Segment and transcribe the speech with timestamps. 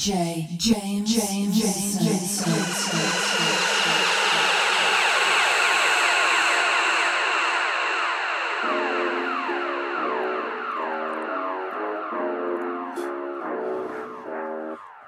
[0.00, 2.44] DJ James James James.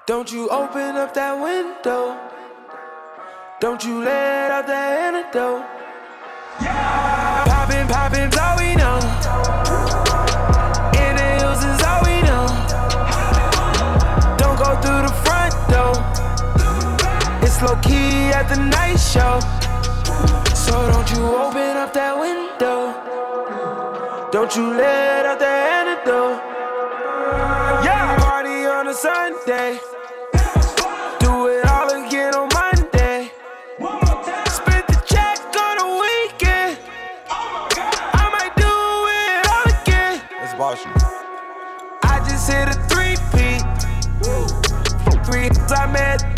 [0.05, 2.15] Don't you open up that window.
[3.59, 5.72] Don't you let out that antidote.
[17.63, 19.39] Low key at the night show.
[20.53, 22.93] So don't you open up that window.
[24.31, 26.39] Don't you let out that antidote.
[27.85, 29.79] Yeah, party on a Sunday.
[31.19, 33.31] Do it all again on Monday.
[34.49, 36.77] Spent the check on the weekend.
[37.29, 38.73] I might do
[39.21, 40.21] it all again.
[40.39, 40.91] That's Boston.
[42.03, 43.59] I just hit a three P.
[45.25, 46.32] Three hits I met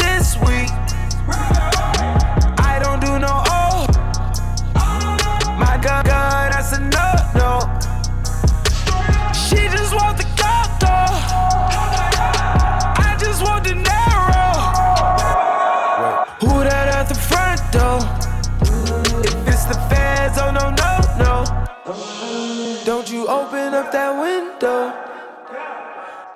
[23.85, 24.93] up that window.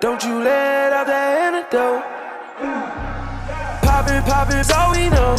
[0.00, 2.02] Don't you let out that antidote.
[3.82, 5.34] Poppin', poppin' is all we know.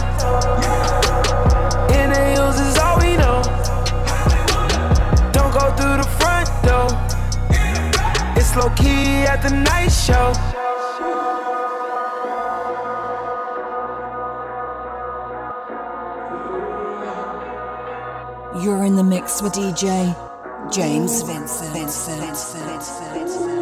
[2.52, 3.42] Is all we know.
[5.32, 6.90] Don't go through the front door.
[8.36, 10.34] It's low key at the night show.
[18.62, 20.31] You're in the mix with DJ
[20.72, 21.74] James Vincent.
[21.74, 22.22] Vincent.
[22.22, 22.62] Vincent.
[22.64, 23.62] Vincent.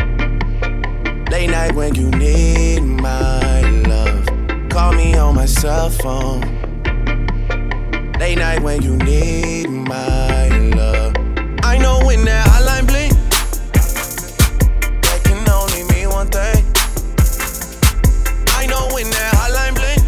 [1.31, 4.25] Late night when you need my love.
[4.69, 6.41] Call me on my cell phone.
[8.19, 11.15] Late night when you need my love.
[11.63, 13.13] I know when that hotline blink,
[15.03, 16.65] that can only mean one thing.
[18.57, 20.01] I know when that hotline blink,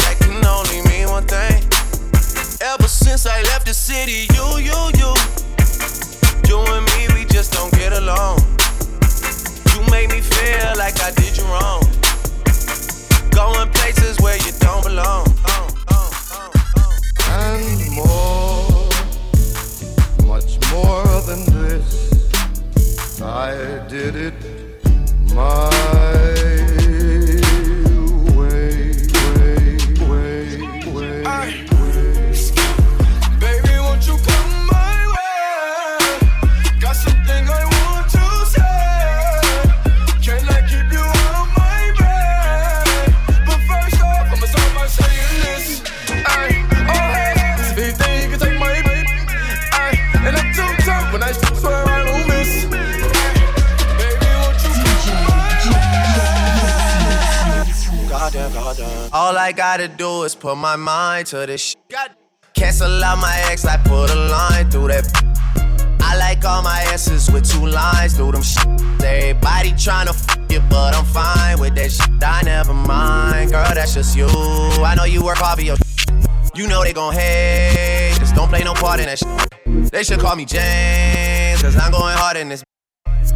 [0.00, 1.64] that can only mean one thing.
[2.60, 5.14] Ever since I left the city, you, you, you,
[6.46, 8.49] you and me, we just don't get along.
[10.40, 11.82] Feel like I did you wrong.
[13.30, 15.26] Going places where you don't belong.
[17.28, 18.88] And more,
[20.26, 23.20] much more than this.
[23.20, 24.69] I did it
[60.34, 62.10] put my mind to this shit.
[62.54, 65.06] Cancel out my ex, I put a line through that.
[66.00, 68.66] I like all my S's with two lines through them shit.
[69.02, 72.22] Everybody tryna f you, but I'm fine with that shit.
[72.22, 74.26] I never mind, girl, that's just you.
[74.26, 75.76] I know you work hard for your
[76.54, 79.90] You know they gon' hate, just don't play no part in that shit.
[79.92, 82.64] They should call me James, cause I'm going hard in this.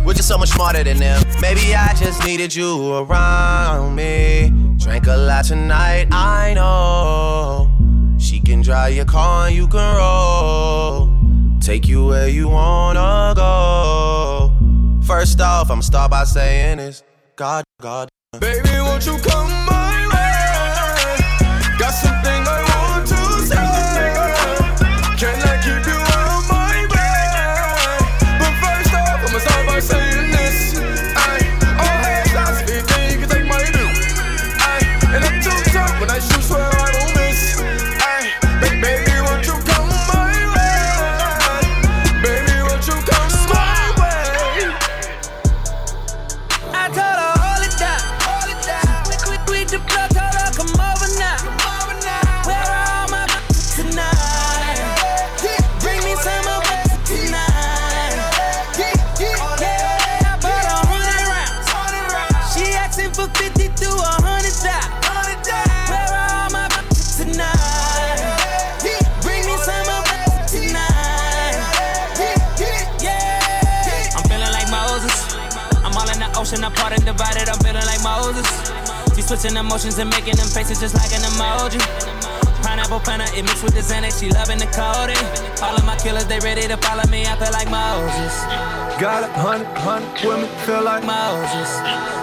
[0.04, 1.22] We're just so much smarter than them.
[1.40, 4.63] Maybe I just needed you around me.
[4.84, 7.70] Drank a lot tonight, I know.
[8.18, 11.58] She can drive your car and you can roll.
[11.58, 14.52] Take you where you wanna go.
[15.06, 17.02] First off, I'ma start by saying this
[17.34, 18.10] God, God.
[18.38, 19.83] Baby, won't you come my
[89.04, 91.68] Got a hundred, hundred women feel like Moses.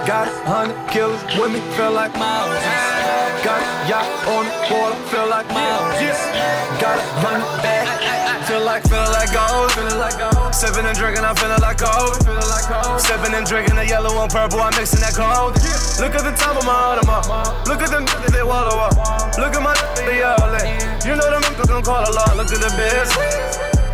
[0.09, 1.21] Got a hundred killers
[1.53, 2.65] me, feel like Moses.
[3.45, 6.17] Got a yacht on the water, feel like Moses.
[6.81, 10.17] Got a hundred bags, feel like, feel like gold, feeling like.
[10.49, 12.65] Sipping and drinking, I'm feeling like gold, feeling like.
[12.97, 15.53] Sipping and drinking the yellow and purple, I'm mixing that cold.
[16.01, 17.29] Look at the top of my Audemars,
[17.69, 18.97] look at them that they wallow up.
[19.37, 20.81] Look at my they all in.
[21.05, 22.33] You know them niggas gon' call a lot.
[22.41, 23.50] Look at the biz.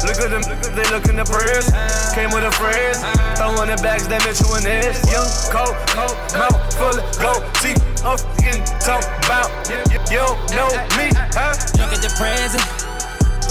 [0.08, 1.68] Look at them, they look in the prayers.
[2.16, 3.04] Came with a phrase.
[3.36, 5.04] Throwing the bags that met you in this.
[5.12, 7.44] Young, cold, cold, mouth full of gold.
[7.60, 9.52] Teeth up, getting talk about.
[9.68, 11.52] You, you, you don't know me, huh?
[11.76, 12.64] Look at the present.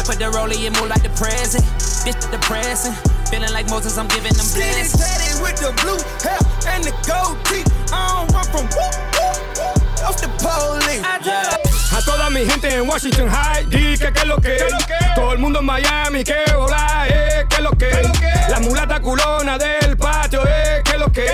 [0.09, 1.61] Put the rollie and move like the present.
[2.09, 2.97] This depressing.
[3.29, 4.97] Feeling like Moses, I'm giving them blessings.
[4.97, 6.41] tatted with the blue hair
[6.73, 7.69] and the gold teeth.
[7.93, 11.05] I don't run from whoop, whoop, whoop, off the police.
[11.05, 11.56] I told her
[11.97, 14.59] A toda mi gente en Washington High, di que qué lo que.
[15.15, 17.91] Todo el mundo en Miami, que hola, eh, que lo que.
[18.51, 21.27] La mulata culona del patio, eh, que lo que.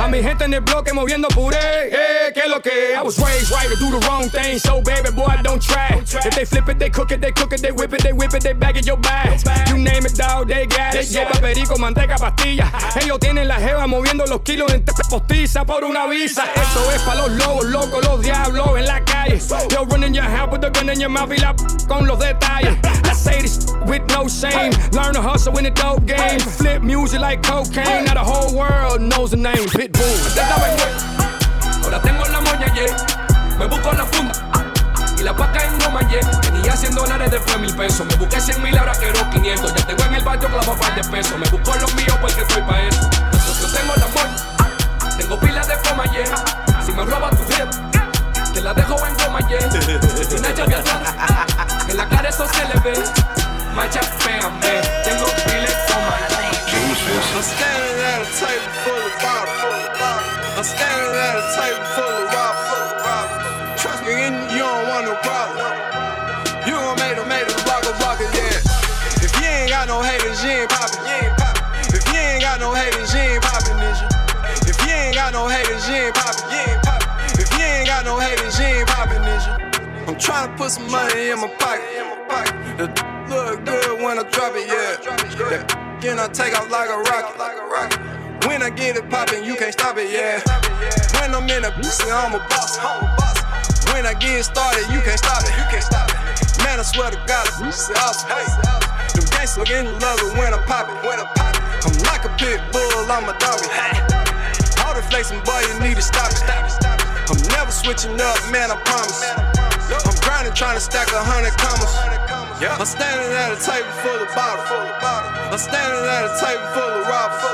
[0.00, 1.58] A mi gente en el bloque moviendo puré,
[1.92, 2.94] eh, que lo que.
[2.96, 6.00] I was raised right to do the wrong thing, so baby boy, don't try.
[6.00, 8.34] If they flip it, they cook it, they cook it, they whip it, they whip
[8.34, 9.40] it, they bag it your bag.
[9.68, 11.06] You name it, dog, they got it.
[11.06, 12.70] Lleva perico, manteca, pastilla.
[13.00, 16.44] Ellos tienen la jeva moviendo los kilos en postiza por una visa.
[16.54, 19.38] Esto es pa' los lobos, locos, los diablos en la calle.
[19.70, 21.54] Yo running your house with the gun in your mouth y la
[21.88, 22.76] con los detalles.
[23.04, 24.72] I say this with no shame.
[24.92, 26.40] Learn to hustle in the dope game.
[26.40, 28.04] Flip music like cocaine.
[28.04, 31.19] Now the whole world knows the name Pitbull.
[33.58, 34.32] Me busco la funda
[35.18, 36.20] y la paca en goma yeah.
[36.40, 38.06] Tenía 100 dólares después mil pesos.
[38.06, 39.74] Me busqué 100 mil, ahora quiero 500.
[39.74, 41.38] Ya tengo en el barrio clavo par de pesos.
[41.38, 43.10] Me busco los míos porque estoy pa' eso.
[43.60, 44.36] Yo tengo la moña,
[45.18, 46.82] tengo pilas de fama yeah.
[46.84, 47.66] Si me roba tu jefe,
[48.54, 49.68] te la dejo en goma yeah.
[50.38, 51.14] Una llave atrás,
[51.86, 53.04] en la cara eso se le ve.
[53.74, 56.16] Macha fea, me tengo pilas de fama
[57.10, 60.00] I'm standing at a table full of bottles.
[60.56, 60.99] I'm standing at a
[80.30, 81.82] tryna put some money in my pocket.
[82.78, 82.86] The
[83.26, 84.94] look good when I drop it, yeah.
[85.50, 87.34] That then I take off like a rocket.
[88.46, 90.38] When I get it poppin', you can't stop it, yeah.
[91.18, 92.78] When I'm in a pussy, I'm a boss.
[93.90, 95.50] When I get started, you can't stop it.
[95.58, 96.62] You can't stop it.
[96.62, 98.30] Man, I swear to God, it's pussy awesome.
[98.30, 100.98] Them gangsters getting love it when I pop it.
[101.02, 103.66] When I pop it, I'm like a pit bull, I'm a doggy.
[104.86, 106.46] All the flexing, boy, you need to stop it.
[107.26, 109.69] I'm never switching up, man, I promise.
[110.40, 111.92] Grinding, trying to stack a hundred commas.
[112.72, 114.64] I'm standing at a table full of bottles.
[115.52, 117.44] I'm standing at a table full of robbers.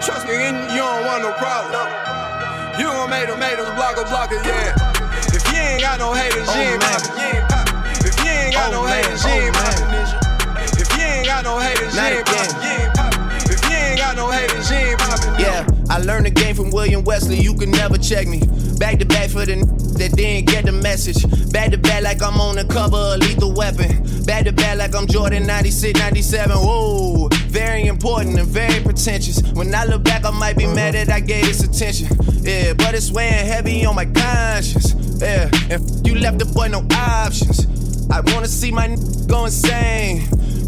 [0.00, 1.76] Trust me, you don't want no problem.
[2.80, 4.72] You gon' make them, make them block a blocker, yeah.
[5.28, 7.20] If ain't got no haters, you ain't poppin'.
[8.00, 9.92] If you ain't got no haters, you ain't poppin'.
[10.80, 12.69] If you ain't got no haters, you ain't poppin'.
[16.10, 17.36] Learned the game from William Wesley.
[17.36, 18.40] You can never check me.
[18.80, 19.60] Back to back for the n-
[19.94, 21.22] that didn't get the message.
[21.52, 24.24] Back to back like I'm on the cover of Lethal Weapon.
[24.24, 26.56] Back to back like I'm Jordan 96, 97.
[26.56, 29.40] Whoa, very important and very pretentious.
[29.52, 30.74] When I look back, I might be uh-huh.
[30.74, 32.08] mad that I gave this attention.
[32.42, 34.94] Yeah, but it's weighing heavy on my conscience.
[35.22, 37.66] Yeah, and f- you left the boy no options.
[38.10, 38.98] I wanna see my n-
[39.28, 40.26] go insane.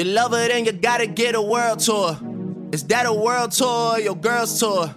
[0.00, 2.18] You love her, then you gotta get a world tour.
[2.72, 4.88] Is that a world tour or your girl's tour?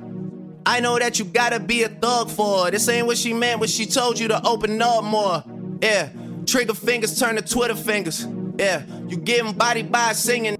[0.66, 2.72] I know that you gotta be a thug for her.
[2.72, 5.44] This ain't what she meant when she told you to open up more.
[5.82, 6.08] Yeah,
[6.46, 8.26] trigger fingers turn to Twitter fingers.
[8.58, 10.56] Yeah, you getting body by singing.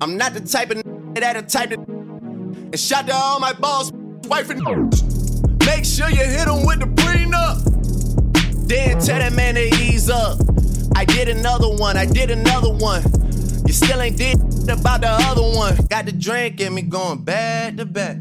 [0.00, 0.80] I'm not the type of
[1.16, 1.78] that'll type of.
[1.80, 3.90] And shout to all my boss,
[4.28, 4.62] wife and.
[5.66, 8.68] Make sure you hit him with the prenup.
[8.68, 10.38] Then tell that man to ease up.
[10.94, 13.02] I did another one, I did another one.
[13.68, 15.76] You still ain't did about the other one.
[15.90, 18.16] Got the drink in me going back to back.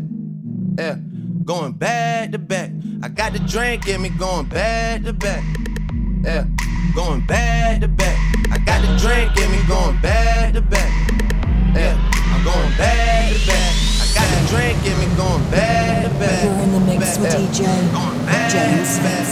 [0.77, 0.97] Yeah,
[1.45, 2.71] going back to back.
[3.01, 5.45] I got the drink in me going back to back.
[6.25, 6.47] Yeah,
[6.93, 8.17] going back to back.
[8.51, 10.91] I got the drink in me going back to back.
[11.73, 13.73] Yeah, I'm going back to back.
[14.03, 16.43] I got the drink in me going back to back.
[16.43, 17.63] You're in the mix with DJ
[18.51, 19.31] James back,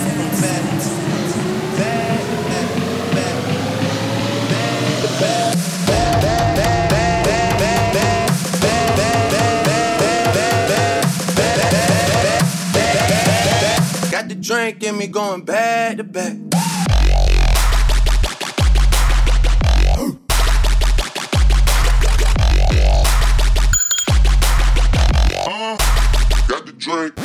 [5.03, 5.54] back, back,
[14.45, 16.33] drink in me going back to back.
[25.47, 25.77] Uh,
[26.47, 27.24] got the drink.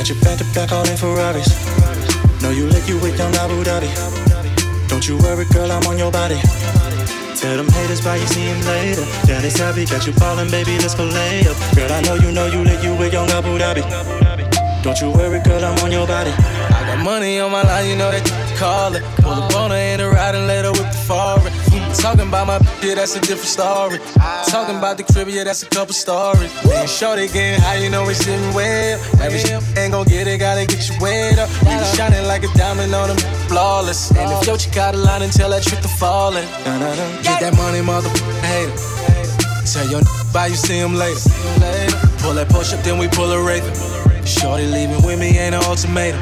[0.00, 1.52] Got you back to back all in Ferraris.
[2.40, 3.92] Know you lick you with young Abu Dhabi.
[4.88, 6.40] Don't you worry, girl, I'm on your body.
[7.36, 9.04] Tell them haters why you see him later.
[9.26, 11.56] Daddy's happy, got you ballin', baby, let's go lay up.
[11.76, 13.84] Girl, I know you know you lick you with young Abu Dhabi.
[14.82, 16.30] Don't you worry, girl, I'm on your body.
[16.30, 19.04] I got money on my line, you know that you call it.
[19.20, 21.52] Pull up on her in a ride and let her whip the foreign.
[21.98, 23.98] Talking about my yeah, that's a different story.
[24.48, 26.50] Talking about the crib, yeah, that's a couple stories.
[26.70, 28.98] And shorty getting high, you know it's sitting well.
[29.20, 31.50] Every shit ain't gon' get it, gotta get you wet up.
[31.62, 33.18] You be shining like a diamond on them,
[33.48, 34.10] flawless.
[34.12, 36.46] And if your chick got a line and tell that trick to falling.
[37.22, 39.00] Get that money, motherfucker, hater.
[39.66, 41.20] Tell your bye, you see him later.
[42.22, 43.74] Pull that push up, then we pull a raven.
[44.24, 46.20] Shorty leaving with me ain't an ultimatum.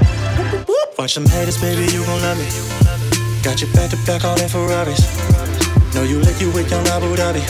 [0.99, 2.47] Watch them haters, baby, you gon' love me.
[3.43, 5.28] Got your back to back all in Ferraris.
[5.95, 7.43] Know you lick you with young Abu Dhabi.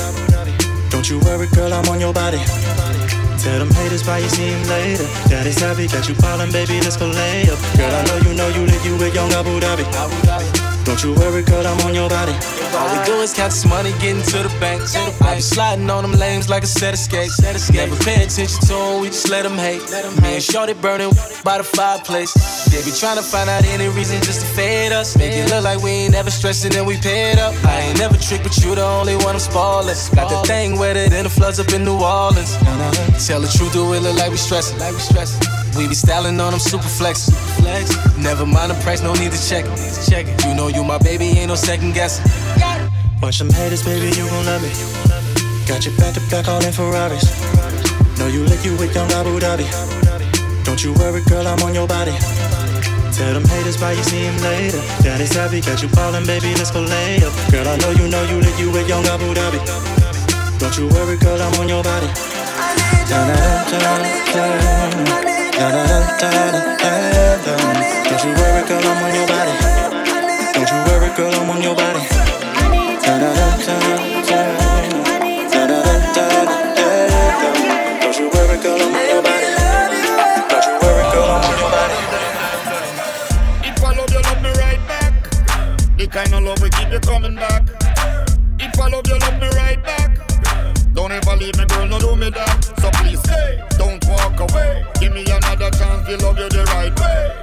[0.90, 2.38] Don't you worry, girl, I'm on your body.
[3.38, 5.04] Tell them haters why you see him later.
[5.28, 7.58] Daddy's happy, got you ballin', baby, let's go lay up.
[7.76, 10.47] Girl, I know you know you lick you with young Abu Dhabi.
[10.88, 12.32] Don't you worry, girl, I'm on your body.
[12.72, 14.80] All we do is count this money, getting to the bank.
[14.92, 17.38] to I be sliding on them lanes like a set of skates.
[17.42, 19.82] Never pay attention to them, we just let them hate.
[20.22, 21.12] Me and Shorty burning
[21.44, 22.32] by the fireplace.
[22.72, 25.14] They be trying to find out any reason just to fade us.
[25.14, 27.52] Make it look like we ain't never stressing and we paid up.
[27.66, 29.94] I ain't never tricked, but you the only one I'm spoiling.
[30.14, 32.56] Got the thing wetter than the floods up in New Orleans.
[33.28, 34.78] Tell the truth, do it look like we stressing.
[34.78, 35.57] Like we stressing.
[35.78, 37.30] We be styling on them super flexes.
[37.62, 37.94] Flex.
[38.18, 39.78] Never mind the price, no need to check it.
[40.10, 40.34] Check it.
[40.44, 42.26] You know you my baby, ain't no second guessing.
[43.20, 44.74] Bunch of haters, baby, you gon' love me.
[45.70, 47.22] Got you back to back all in Ferraris.
[48.18, 49.70] Know you lick you with young Abu Dhabi.
[50.64, 52.10] Don't you worry, girl, I'm on your body.
[53.14, 54.82] Tell them haters why you see him later.
[55.06, 57.30] Daddy's happy, got you ballin', baby, let's go lay up.
[57.54, 59.62] Girl, I know you know you lick you with young Abu Dhabi.
[60.58, 62.10] Don't you worry, girl, I'm on your body.
[63.06, 65.27] Da da da
[65.58, 65.66] don't
[68.22, 69.50] you worry, I'm on your body.
[70.54, 71.98] Don't you worry, I'm on your body.
[73.02, 73.26] Don't
[78.18, 79.50] you worry, I'm on your body.
[79.58, 81.98] Don't you worry, I'm on your body.
[83.66, 85.12] If I love you, love me right back.
[85.96, 87.68] The kind of love we keep you coming back.
[88.60, 90.18] If I love you, love me right back.
[90.94, 92.64] Don't ever leave me, girl, no do me that.
[92.80, 93.67] So please stay
[94.50, 94.84] away.
[95.00, 97.34] Give me another chance to love you the right way.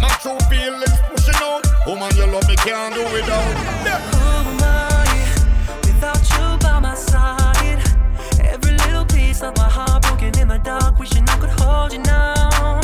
[0.00, 1.64] My true feelings pushing out.
[1.86, 3.54] Woman, you love me, can't do without.
[5.86, 7.82] Without you by my side?
[8.40, 12.00] Every little piece of my heart broken in the dark, wishing I could hold you
[12.00, 12.81] now.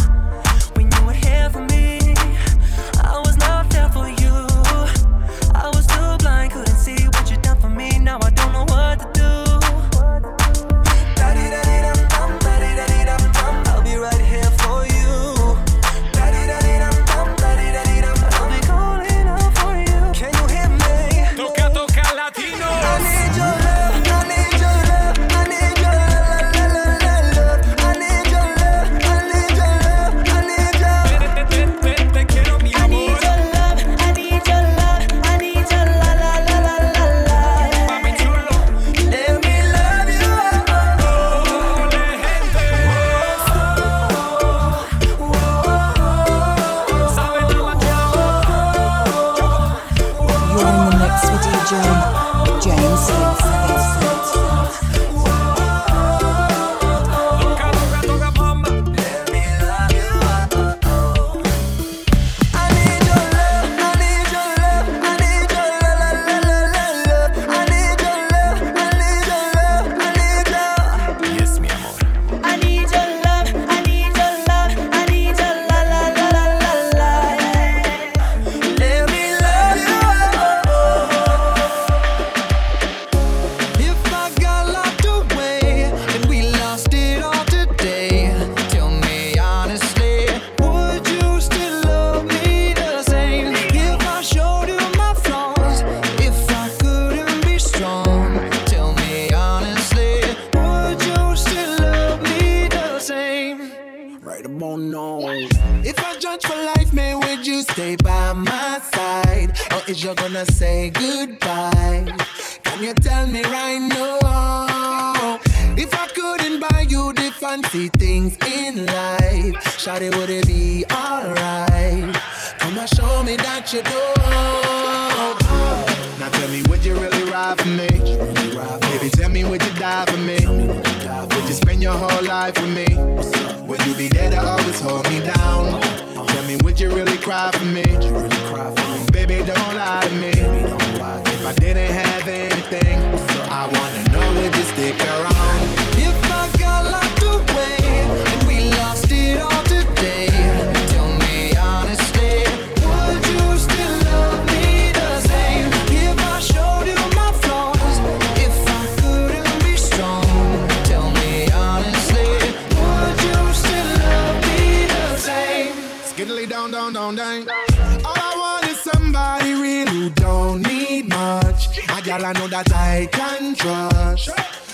[172.28, 174.28] I know that I can trust.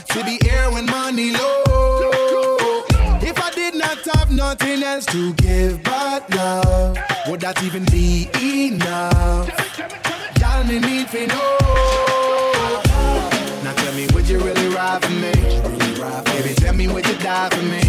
[0.09, 1.63] To be here when money low.
[3.23, 8.29] If I did not have nothing else to give but love, would that even be
[8.43, 9.47] enough?
[10.41, 11.59] Y'all me need to know.
[13.63, 15.31] Now tell me, would you really ride for me?
[16.35, 17.83] Baby, tell me, would you die for me?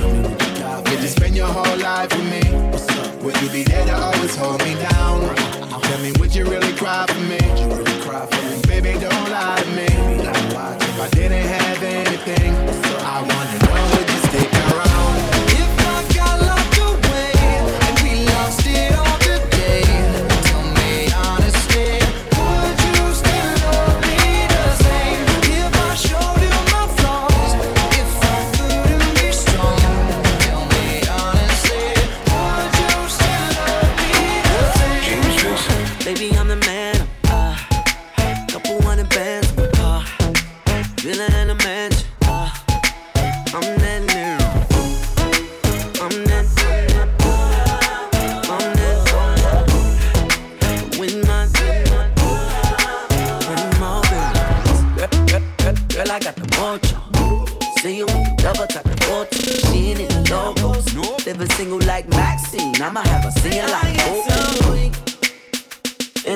[0.91, 3.25] Would you spend your whole life with me?
[3.25, 5.35] Would you be there to always hold me down?
[5.81, 7.94] Tell me, would you really cry for me?
[8.15, 9.83] Baby, don't lie to me.
[9.83, 12.94] If I didn't have anything,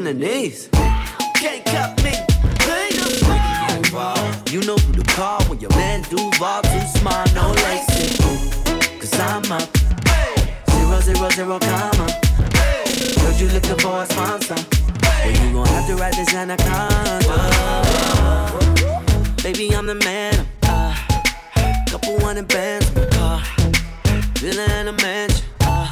[0.09, 0.69] the knees.
[1.35, 2.13] Can't cut me.
[4.51, 8.17] You know who to call when your man Duval too smart, no laces.
[8.99, 9.69] Cause I'm up.
[10.71, 12.07] Zero, zero, zero, comma.
[13.21, 14.55] Heard you looking for a sponsor.
[15.03, 17.37] Well, you gon' have to write this anaconda.
[19.43, 20.47] Baby, I'm the man.
[20.63, 20.95] Uh,
[21.87, 23.43] couple hundred bands, uh,
[24.39, 25.45] villa and a mansion.
[25.61, 25.91] Uh,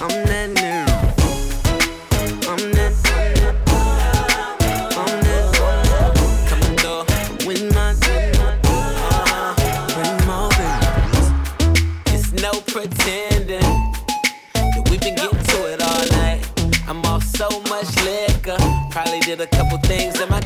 [0.00, 0.87] I'm that nigga.
[19.40, 20.40] A couple things that my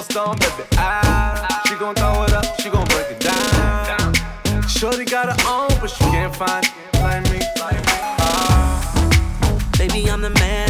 [0.00, 0.68] on ball stone, baby.
[0.76, 4.14] Ah, she gon' throw it up, she gon' break it down.
[4.68, 7.40] Shorty got her own, but she can't find it like me.
[8.18, 9.68] Ah.
[9.78, 10.69] Baby, I'm the man.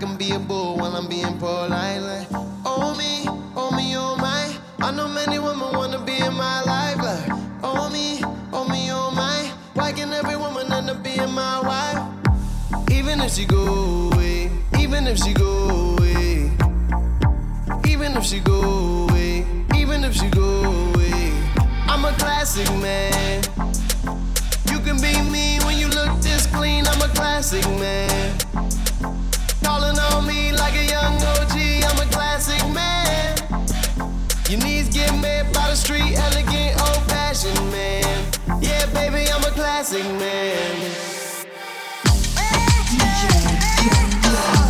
[0.00, 2.00] Can be a bull while I'm being polite.
[2.00, 2.26] Like,
[2.64, 4.56] oh me, oh me, oh my.
[4.78, 6.96] I know many women wanna be in my life.
[6.96, 9.52] Like, oh me, oh me, oh my.
[9.74, 12.90] Why can every woman end up being my wife?
[12.90, 16.50] Even if she go away, even if she go away,
[17.86, 19.44] even if she go away,
[19.76, 21.30] even if she go away.
[21.86, 23.42] I'm a classic man.
[24.70, 26.86] You can be me when you look this clean.
[26.86, 28.49] I'm a classic man.
[29.82, 31.56] On me like a young OG.
[31.88, 33.36] I'm a classic man.
[34.48, 38.26] Your knees get made by the street, elegant, old fashioned man.
[38.60, 41.10] Yeah, baby, I'm a classic man.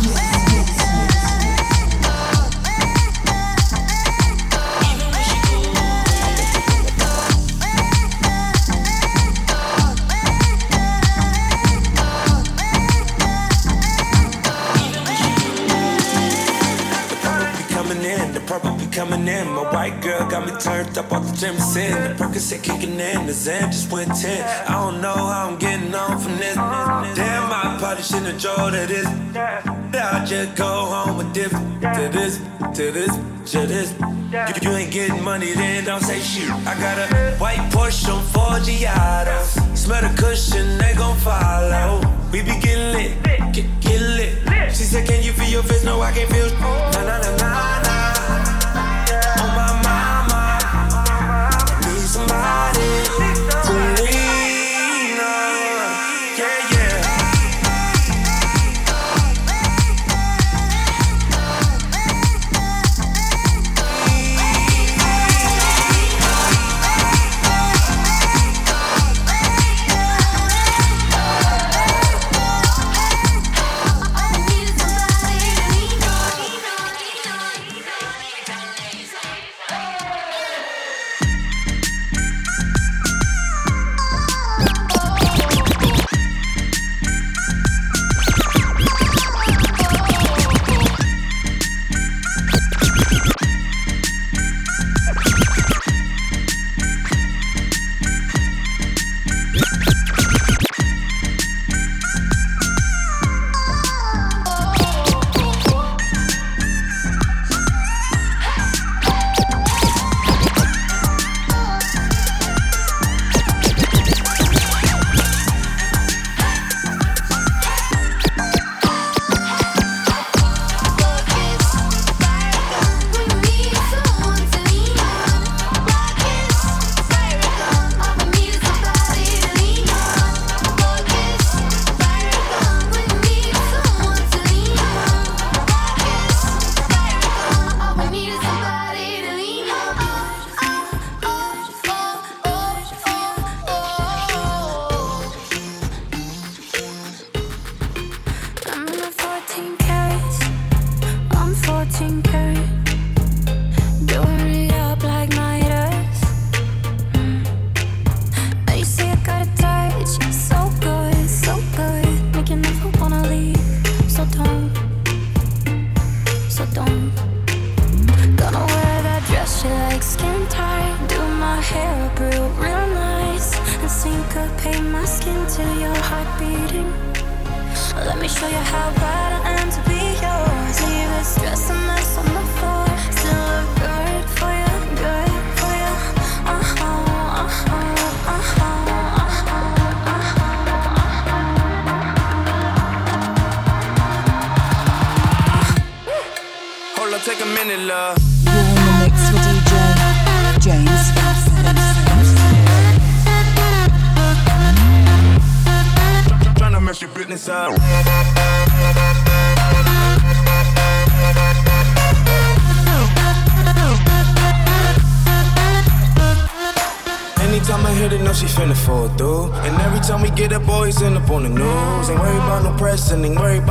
[19.11, 19.47] coming in.
[19.49, 21.91] My white girl got me turned up off the Jameson.
[21.91, 24.67] The Percocet kicking in, the Zen just went 10.
[24.67, 26.55] I don't know how I'm getting on from this.
[26.55, 29.07] Damn, I probably shouldn't drove to this.
[29.95, 32.37] I'll just go home with this, to this,
[32.75, 33.15] to this,
[33.51, 33.93] to this.
[34.33, 36.49] If you ain't getting money, then don't say shit.
[36.49, 39.77] I got a white Porsche on Forgiatos.
[39.77, 41.99] Smell the cushion, they gon' follow.
[42.31, 44.33] We be getting lit, get, get lit.
[44.69, 45.83] She said, Can you feel your face?
[45.83, 46.49] No, I can't feel.
[46.59, 48.60] Nah, nah, nah, nah, nah.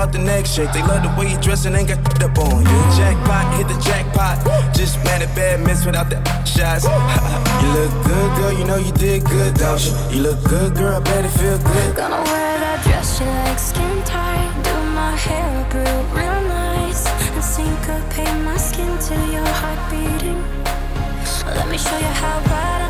[0.01, 0.73] about the next shake.
[0.73, 2.81] They love the way you dress and ain't got up on you.
[2.97, 4.37] Jackpot, hit the jackpot.
[4.75, 6.85] Just mad at bad miss without the shots.
[7.61, 9.93] you look good, girl, you know you did good, don't you?
[10.13, 11.97] You look good, girl, I bet it feel good.
[11.97, 14.49] Gonna wear that dress you like skin tight.
[14.65, 17.05] Do my hair up real, real nice.
[17.37, 20.41] And syncopate my skin to your heart beating.
[21.45, 22.89] Let me show you how right I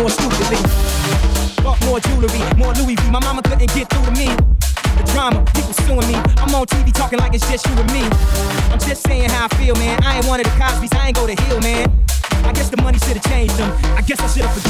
[0.00, 0.56] more stupidly.
[1.62, 3.10] Bought more jewelry, more Louis V.
[3.10, 4.28] My mama couldn't get through to me.
[4.96, 6.16] The drama, people suing me.
[6.40, 8.04] I'm on TV talking like it's just you and me.
[8.72, 10.02] I'm just saying how I feel, man.
[10.02, 11.92] I ain't one of the Cosby's, I ain't go to Yale, man.
[12.44, 13.70] I guess the money should've changed them.
[13.94, 14.69] I guess I should've forgiven.